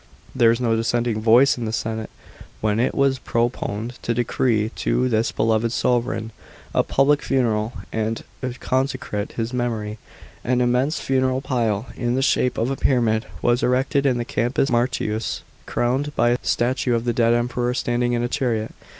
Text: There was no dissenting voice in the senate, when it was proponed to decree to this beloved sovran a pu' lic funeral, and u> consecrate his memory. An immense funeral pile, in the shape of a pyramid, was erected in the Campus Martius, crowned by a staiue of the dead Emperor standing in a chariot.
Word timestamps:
There 0.33 0.49
was 0.49 0.59
no 0.59 0.75
dissenting 0.75 1.21
voice 1.21 1.59
in 1.59 1.65
the 1.65 1.71
senate, 1.71 2.09
when 2.59 2.79
it 2.79 2.95
was 2.95 3.19
proponed 3.19 3.99
to 4.01 4.15
decree 4.15 4.69
to 4.77 5.07
this 5.07 5.31
beloved 5.31 5.71
sovran 5.71 6.31
a 6.73 6.81
pu' 6.81 7.03
lic 7.03 7.21
funeral, 7.21 7.73
and 7.93 8.23
u> 8.41 8.51
consecrate 8.59 9.33
his 9.33 9.53
memory. 9.53 9.99
An 10.43 10.59
immense 10.59 10.99
funeral 10.99 11.41
pile, 11.41 11.85
in 11.95 12.15
the 12.15 12.23
shape 12.23 12.57
of 12.57 12.71
a 12.71 12.75
pyramid, 12.75 13.27
was 13.43 13.61
erected 13.61 14.07
in 14.07 14.17
the 14.17 14.25
Campus 14.25 14.71
Martius, 14.71 15.43
crowned 15.67 16.15
by 16.15 16.29
a 16.29 16.37
staiue 16.41 16.95
of 16.95 17.05
the 17.05 17.13
dead 17.13 17.35
Emperor 17.35 17.75
standing 17.75 18.13
in 18.13 18.23
a 18.23 18.27
chariot. 18.27 18.71